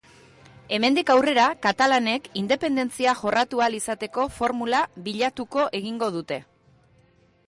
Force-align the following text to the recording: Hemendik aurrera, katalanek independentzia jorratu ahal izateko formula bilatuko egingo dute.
Hemendik 0.75 1.09
aurrera, 1.15 1.43
katalanek 1.65 2.25
independentzia 2.41 3.13
jorratu 3.19 3.61
ahal 3.65 3.77
izateko 3.81 4.25
formula 4.39 4.79
bilatuko 5.09 5.67
egingo 5.81 6.09
dute. 6.17 6.41